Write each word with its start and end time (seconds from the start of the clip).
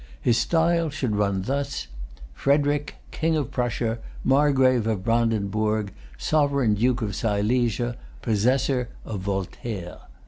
His 0.19 0.35
style 0.39 0.89
should 0.89 1.15
run 1.15 1.43
thus: 1.43 1.85
Frederic, 2.33 2.95
King 3.11 3.35
of 3.37 3.51
Prussia, 3.51 3.99
Margrave 4.23 4.87
of 4.87 5.03
Brandenburg, 5.05 5.93
Sovereign 6.17 6.73
Duke 6.73 7.03
of 7.03 7.13
Silesia, 7.15 7.97
Possessor 8.23 8.89
of 9.05 9.19
Voltaire. 9.19 9.99